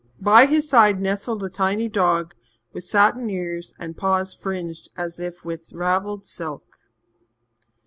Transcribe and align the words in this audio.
By 0.19 0.47
his 0.47 0.67
side 0.67 0.99
nestled 0.99 1.43
a 1.43 1.49
tiny 1.51 1.87
dog, 1.87 2.33
with 2.73 2.83
satin 2.83 3.29
ears 3.29 3.75
and 3.77 3.95
paws 3.95 4.33
fringed 4.33 4.89
as 4.97 5.19
with 5.43 5.71
ravelled 5.73 6.25
silk. 6.25 6.79